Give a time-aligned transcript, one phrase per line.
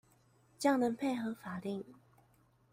[0.57, 1.85] 較能配合法令